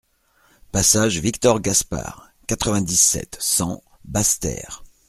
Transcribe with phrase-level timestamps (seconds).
[0.71, 4.83] Passage Victor Gaspard, quatre-vingt-dix-sept, cent Basse-Terre